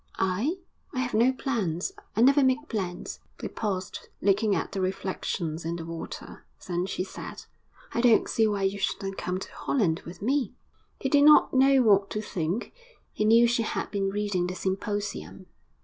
'I? 0.17 0.55
I 0.95 0.99
have 1.01 1.13
no 1.13 1.31
plans.... 1.31 1.91
I 2.15 2.21
never 2.21 2.43
make 2.43 2.67
plans.' 2.67 3.19
They 3.37 3.47
paused, 3.49 4.09
looking 4.19 4.55
at 4.55 4.71
the 4.71 4.81
reflections 4.81 5.63
in 5.63 5.75
the 5.75 5.85
water. 5.85 6.43
Then 6.67 6.87
she 6.87 7.03
said, 7.03 7.43
'I 7.93 8.01
don't 8.01 8.27
see 8.27 8.47
why 8.47 8.63
you 8.63 8.79
shouldn't 8.79 9.19
come 9.19 9.39
to 9.39 9.51
Holland 9.51 9.99
with 10.03 10.19
me!' 10.23 10.55
He 10.99 11.07
did 11.07 11.23
not 11.25 11.53
know 11.53 11.83
what 11.83 12.09
to 12.09 12.19
think; 12.23 12.73
he 13.13 13.25
knew 13.25 13.45
she 13.45 13.61
had 13.61 13.91
been 13.91 14.09
reading 14.09 14.47
the 14.47 14.55
Symposium. 14.55 15.45